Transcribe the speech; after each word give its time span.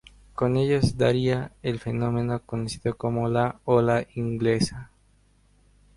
Con 0.33 0.57
ellos 0.57 0.87
se 0.89 0.95
daría 0.95 1.51
el 1.61 1.79
fenómeno 1.79 2.41
conocido 2.43 2.97
como 2.97 3.29
"la 3.29 3.59
ola 3.65 4.07
inglesa". 4.15 4.89